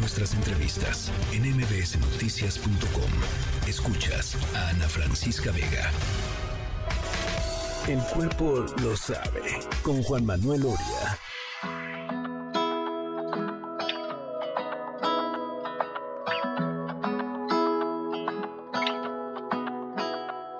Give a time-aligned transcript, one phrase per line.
[0.00, 3.10] nuestras entrevistas en mbsnoticias.com.
[3.68, 5.90] Escuchas a Ana Francisca Vega.
[7.86, 11.18] El cuerpo lo sabe con Juan Manuel Oria.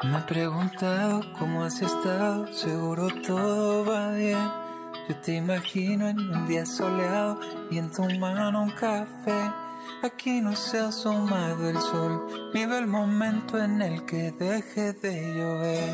[0.05, 4.70] Me he preguntado cómo has estado, seguro todo va bien.
[5.11, 9.51] Yo te imagino en un día soleado y en tu mano un café.
[10.05, 15.34] Aquí no se ha asomado el sol, vive el momento en el que deje de
[15.34, 15.91] llover.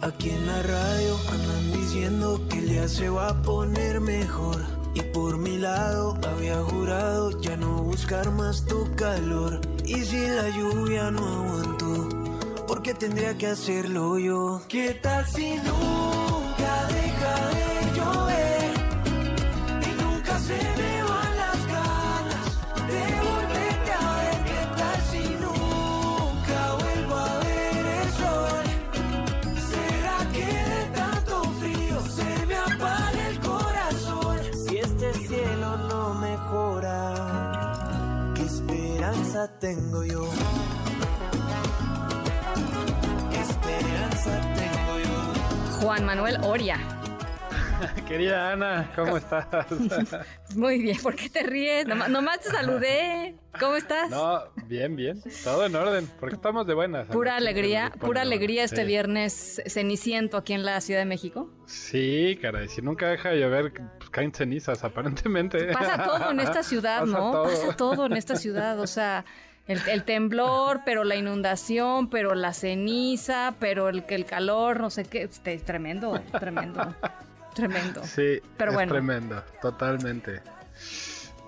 [0.00, 4.64] Aquí en la radio andan diciendo que el día se va a poner mejor.
[4.94, 9.60] Y por mi lado había jurado ya no buscar más tu calor.
[9.84, 12.19] Y si la lluvia no aguantó,
[12.90, 14.62] ¿por qué tendría que hacerlo yo?
[14.68, 18.72] ¿Qué tal si nunca deja de llover?
[19.86, 22.46] Y nunca se me van las ganas
[22.90, 24.38] de volverte a ver.
[24.50, 28.64] ¿Qué tal si nunca vuelvo a ver el sol?
[29.70, 34.38] ¿Será que de tanto frío se me apaga el corazón?
[34.66, 36.98] Si este cielo no mejora,
[38.34, 40.19] ¿qué esperanza tengo yo?
[45.90, 46.78] Juan Manuel Oria.
[48.06, 49.48] Querida Ana, ¿cómo estás?
[50.54, 51.84] Muy bien, ¿por qué te ríes?
[51.84, 53.34] Nomás, nomás te saludé.
[53.58, 54.08] ¿Cómo estás?
[54.08, 55.20] No, bien, bien.
[55.42, 57.06] Todo en orden, porque estamos de buenas.
[57.06, 57.12] Ana.
[57.12, 58.86] Pura alegría, pura alegría este Sí.
[58.86, 61.50] viernes ceniciento aquí en la Ciudad de México.
[61.66, 65.72] Sí, caray, si nunca deja de llover, pues caen cenizas, aparentemente.
[65.72, 67.32] Pasa todo en esta ciudad, Pasa ¿no?
[67.32, 67.42] todo.
[67.42, 69.24] Pasa todo en esta ciudad, o sea,
[69.70, 75.04] el, el temblor, pero la inundación, pero la ceniza, pero el, el calor, no sé
[75.04, 76.94] qué, este, tremendo, tremendo,
[77.54, 78.02] tremendo.
[78.04, 78.92] Sí, Pero es bueno.
[78.92, 80.42] tremendo, totalmente.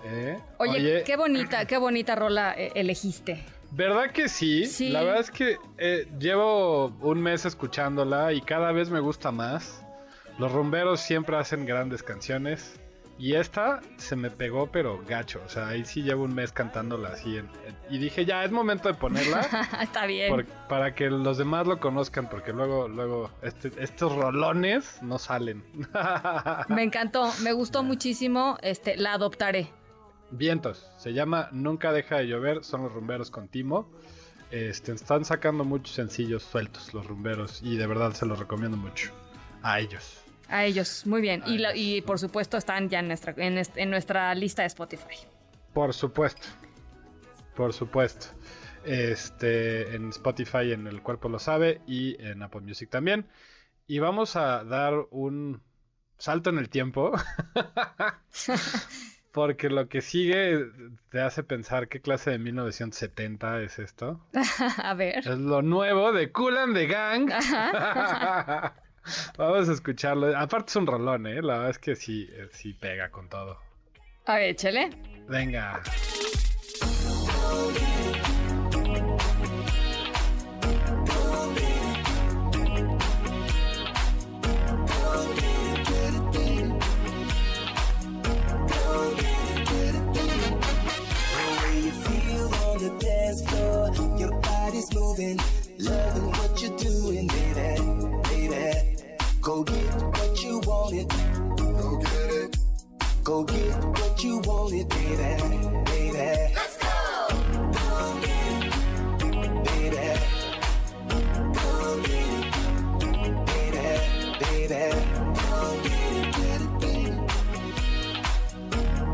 [0.05, 0.39] ¿Eh?
[0.57, 3.43] Oye, qué bonita, qué bonita rola eh, elegiste.
[3.71, 4.67] ¿Verdad que sí?
[4.67, 4.89] Sí.
[4.89, 9.83] La verdad es que eh, llevo un mes escuchándola y cada vez me gusta más.
[10.39, 12.79] Los rumberos siempre hacen grandes canciones.
[13.19, 15.41] Y esta se me pegó, pero gacho.
[15.45, 17.37] O sea, ahí sí llevo un mes cantándola así.
[17.37, 19.41] en- en- y dije, ya, es momento de ponerla.
[19.81, 20.29] Está bien.
[20.31, 22.27] por- para que los demás lo conozcan.
[22.29, 25.63] Porque luego, luego, este- estos rolones no salen.
[26.69, 29.69] Me encantó, me gustó muchísimo, este, la adoptaré.
[30.31, 30.89] Vientos.
[30.97, 32.63] Se llama Nunca deja de llover.
[32.63, 33.89] Son los rumberos con Timo.
[34.49, 37.61] Este, están sacando muchos sencillos sueltos los rumberos.
[37.63, 39.11] Y de verdad se los recomiendo mucho.
[39.61, 40.22] A ellos.
[40.49, 41.41] A ellos, muy bien.
[41.47, 41.81] Y, la- ellos.
[41.83, 45.17] y por supuesto están ya en nuestra, en, est- en nuestra lista de Spotify.
[45.73, 46.47] Por supuesto.
[47.55, 48.27] Por supuesto.
[48.85, 51.81] Este, en Spotify, en El Cuerpo Lo Sabe.
[51.87, 53.25] Y en Apple Music también.
[53.87, 55.61] Y vamos a dar un
[56.17, 57.11] salto en el tiempo.
[59.31, 60.67] Porque lo que sigue
[61.09, 64.23] te hace pensar qué clase de 1970 es esto.
[64.77, 65.19] a ver.
[65.19, 67.31] Es lo nuevo de Cool and the Gang.
[69.37, 70.37] Vamos a escucharlo.
[70.37, 71.41] Aparte es un rolón, ¿eh?
[71.41, 73.57] La verdad es que sí, eh, sí pega con todo.
[74.25, 74.89] A ver, échale.
[75.27, 75.81] Venga.
[94.15, 95.39] Your body's moving,
[95.79, 96.32] loving
[104.23, 105.17] you wanted, baby,
[105.85, 106.53] baby.
[106.55, 106.89] Let's go.
[107.73, 108.73] Go get it,
[109.65, 110.05] baby.
[111.53, 113.85] Go get it, baby,
[114.39, 114.83] baby.
[115.35, 117.11] Go get it, get it, baby.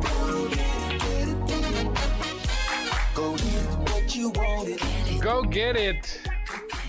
[0.03, 1.89] Go get it, get it, baby.
[3.15, 4.79] Go get what you wanted.
[5.21, 6.28] Go Get It.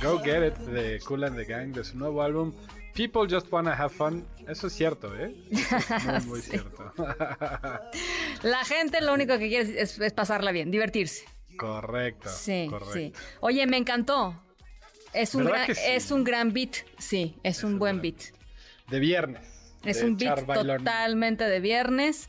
[0.03, 2.55] Go Get It de Cool and the Gang de su nuevo álbum
[2.95, 4.27] People Just Wanna Have Fun.
[4.49, 5.35] Eso es cierto, ¿eh?
[5.51, 6.93] Muy, muy cierto.
[8.43, 11.25] La gente lo único que quiere es, es pasarla bien, divertirse.
[11.57, 12.29] correcto.
[12.31, 12.93] Sí, correcto.
[12.95, 13.13] sí.
[13.41, 14.43] Oye, me encantó.
[15.13, 15.83] Es un, ¿Verdad gran, sí?
[15.87, 18.17] es un gran beat, sí, es, un un buen beat.
[18.89, 19.43] De viernes.
[19.85, 22.29] Es de un beat totalmente de viernes.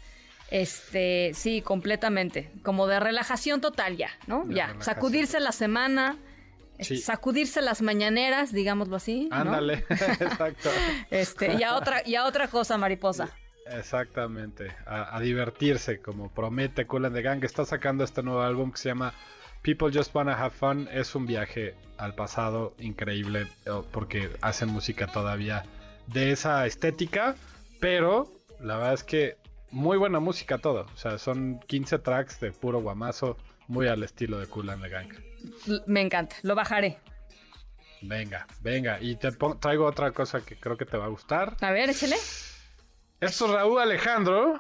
[0.50, 2.51] Este, sí, completamente.
[2.63, 4.44] Como de relajación total ya, ¿no?
[4.46, 4.75] De ya.
[4.80, 6.18] Sacudirse la semana,
[6.81, 6.98] Sí.
[6.98, 9.28] sacudirse las mañaneras, digámoslo así.
[9.30, 9.36] ¿no?
[9.36, 10.69] Ándale, exacto.
[11.10, 13.30] Este, y a otra, y a otra cosa, mariposa.
[13.68, 17.44] Exactamente, a, a divertirse, como promete Cool and the Gang.
[17.44, 19.13] Está sacando este nuevo álbum que se llama
[19.62, 20.89] People Just Wanna Have Fun.
[20.92, 25.63] Es un viaje al pasado increíble, eh, porque hacen música todavía
[26.07, 27.36] de esa estética,
[27.80, 29.38] pero la verdad es que
[29.72, 30.86] muy buena música todo.
[30.94, 33.38] O sea, son 15 tracks de puro guamazo,
[33.68, 35.14] muy al estilo de Cool and the Gang.
[35.88, 37.00] Me encanta, lo bajaré.
[38.02, 39.00] Venga, venga.
[39.00, 41.56] Y te traigo otra cosa que creo que te va a gustar.
[41.62, 42.16] A ver, échale.
[43.20, 44.60] Esto es Raúl Alejandro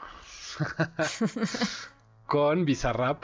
[2.27, 3.23] con Bizarrap.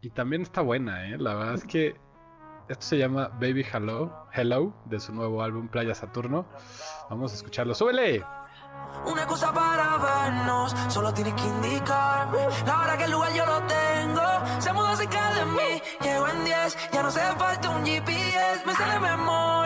[0.00, 1.18] Y también está buena, ¿eh?
[1.18, 1.96] La verdad es que
[2.68, 6.46] esto se llama Baby Hello, Hello, de su nuevo álbum Playa Saturno.
[7.08, 7.74] Vamos a escucharlo.
[7.74, 8.24] ¡Súbele!
[9.06, 13.60] Una cosa para vernos, solo tienes que indicarme La hora que el lugar yo lo
[13.66, 14.22] tengo
[14.60, 18.74] Se mudó cerca de mí, llego en 10 Ya no hace falta un GPS, me
[18.74, 19.57] sale memoria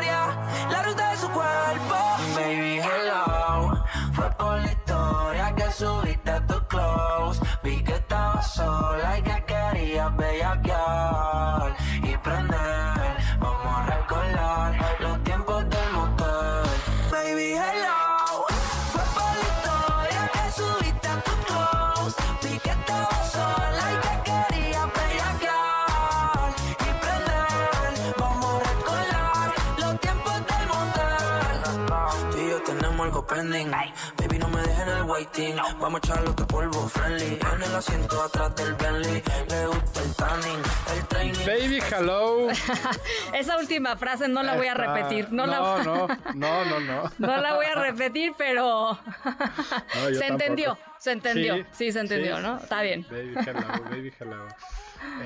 [33.32, 33.70] pending
[34.16, 37.74] Baby, no me dejes en el waiting Vamos a echarlo que polvo friendly En el
[37.74, 40.62] asiento atrás del Bentley Le gusta el tanning,
[40.96, 42.48] el training Baby Hello.
[43.34, 45.32] Esa última frase no la voy a repetir.
[45.32, 47.12] No, la no, no, no, no, no.
[47.18, 50.96] No la voy a repetir, pero No, se entendió, tampoco.
[50.98, 52.42] se entendió, sí, Sí, se entendió, sí.
[52.42, 52.58] ¿no?
[52.58, 53.06] Está bien.
[53.10, 54.48] Baby hello, baby hello.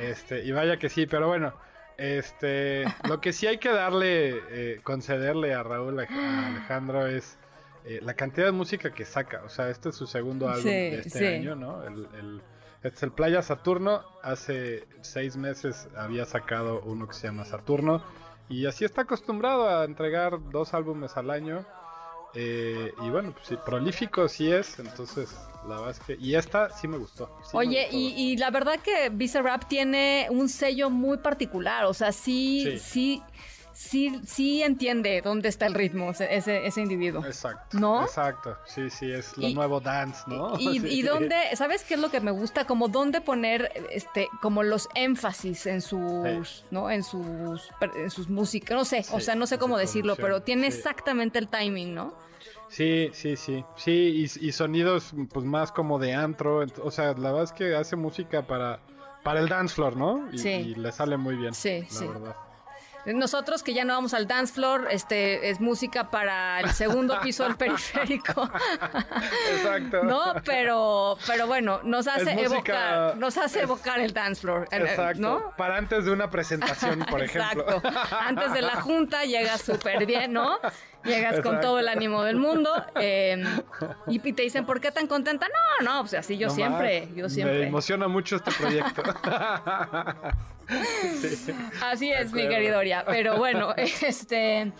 [0.00, 1.52] Este, y vaya que sí, pero bueno,
[1.98, 7.38] este, lo que sí hay que darle, eh, concederle a Raúl a Alejandro es
[7.86, 9.42] eh, la cantidad de música que saca.
[9.44, 11.24] O sea, este es su segundo álbum Sí, de este sí.
[11.26, 11.82] año, ¿no?
[11.84, 12.42] El, el-
[12.82, 14.04] este es el Playa Saturno.
[14.22, 18.04] Hace seis meses había sacado uno que se llama Saturno.
[18.48, 21.66] Y así está acostumbrado a entregar dos álbumes al año.
[22.34, 24.78] Eh, y bueno, pues sí, prolífico sí es.
[24.78, 25.34] Entonces,
[25.66, 26.16] la verdad es que.
[26.20, 27.34] Y esta sí me gustó.
[27.42, 27.96] sí me Oye, gustó.
[27.96, 32.62] y, y la verdad que Visa Rap tiene un sello muy particular, o sea, sí,
[32.62, 32.78] Sí.
[32.78, 33.22] sí,
[33.76, 37.24] sí, sí entiende dónde está el ritmo ese, individuo.
[37.24, 37.78] Exacto.
[37.78, 38.02] ¿No?
[38.02, 38.56] Exacto.
[38.64, 40.54] Sí, sí, es lo Y- nuevo dance, ¿no?
[40.58, 40.86] Y, Sí.
[40.88, 42.66] y dónde, ¿sabes qué es lo que me gusta?
[42.66, 46.90] Como dónde poner, este, como los énfasis en sus, ¿no?
[46.90, 50.66] En sus, en sus músicas, no sé, o sea, no sé cómo decirlo, pero tiene
[50.68, 52.14] exactamente el timing, ¿no?
[52.68, 53.64] Sí, sí, sí.
[53.76, 56.64] Sí, y, y sonidos pues más como de antro.
[56.82, 58.80] O sea, la verdad es que hace música para,
[59.22, 60.28] para el dance floor, ¿no?
[60.32, 60.48] Y, Sí.
[60.48, 61.54] y le sale muy bien.
[61.54, 62.06] Sí, la sí.
[62.06, 62.36] verdad.
[63.06, 67.44] Nosotros que ya no vamos al dance floor, este es música para el segundo piso
[67.44, 68.50] del periférico.
[69.54, 70.02] Exacto.
[70.04, 75.20] No, pero, pero bueno, nos hace música- evocar, nos hace evocar el dance floor, Exacto.
[75.20, 75.52] ¿no?
[75.56, 77.62] Para antes de una presentación, por ejemplo.
[77.76, 78.16] Exacto.
[78.18, 80.58] Antes de la junta llegas súper bien, ¿no?
[81.04, 83.40] Llegas con todo el ánimo del mundo eh,
[84.08, 85.46] y te dicen, ¿por qué tan contenta?
[85.46, 87.66] No, no, pues así yo No siempre, más, yo Me siempre.
[87.68, 89.02] emociona mucho este proyecto.
[91.82, 92.48] Así es, mi acuerdo.
[92.48, 93.04] querido Oria.
[93.06, 94.72] Pero bueno, este,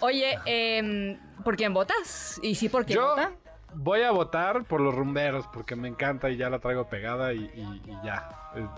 [0.00, 2.38] oye, em, ¿por quién votas?
[2.42, 3.32] Y sí, ¿por quién Yo vota?
[3.74, 7.38] voy a votar por los rumberos porque me encanta y ya la traigo pegada y,
[7.54, 8.28] y- y ya.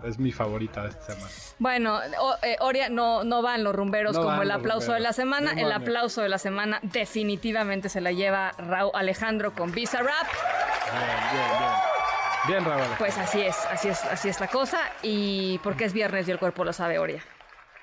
[0.04, 1.32] Es, es mi favorita de esta semana.
[1.58, 5.12] Bueno, o- eh, Oria no, no van los rumberos No como el aplauso de la
[5.12, 5.52] semana.
[5.56, 10.28] El aplauso de la semana definitivamente se la lleva Raúl Alejandro con Visa Rap.
[10.92, 11.70] Bien, bien, bien.
[12.46, 12.82] Bien, Raúl.
[12.98, 14.78] Pues así es, así es, así es la cosa.
[15.02, 17.22] Y porque es viernes y el cuerpo lo sabe, Oria.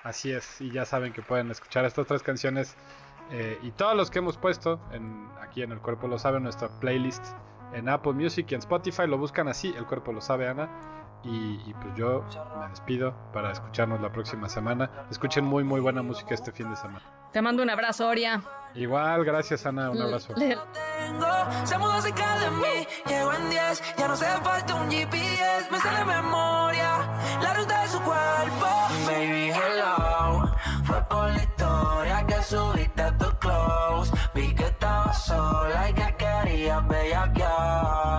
[0.04, 2.76] Así es, y ya saben que pueden escuchar estas tres canciones
[3.32, 6.68] eh, y todos los que hemos puesto en, aquí en El Cuerpo Lo Sabe, nuestra
[6.80, 7.24] playlist
[7.74, 9.08] en Apple Music y en Spotify.
[9.08, 10.70] Lo buscan así, El Cuerpo Lo Sabe, Ana.
[11.24, 12.26] Y, y pues yo
[12.60, 14.90] me despido para escucharnos la próxima semana.
[15.10, 17.02] Escuchen muy, muy buena música este fin de semana.
[17.32, 18.42] Te mando un abrazo, Oria.
[18.74, 19.92] Igual, gracias, Ana.
[19.92, 20.34] Un abrazo.
[21.66, 25.80] Se mudó cerca de mí Llego en 10 Ya no hace falta un GPS Me
[25.80, 27.00] sale memoria
[27.42, 28.68] La ruta de su cuerpo
[29.08, 30.52] Baby, hello
[30.84, 36.16] Fue por la historia Que subiste a tu close Vi que estabas sola Y que
[36.16, 38.11] querías bellaquear